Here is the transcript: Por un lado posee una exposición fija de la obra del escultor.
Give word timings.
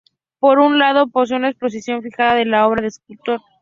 Por 0.39 0.57
un 0.57 0.79
lado 0.79 1.05
posee 1.11 1.37
una 1.37 1.49
exposición 1.51 2.01
fija 2.01 2.33
de 2.33 2.45
la 2.45 2.65
obra 2.65 2.77
del 2.77 2.85
escultor. 2.87 3.39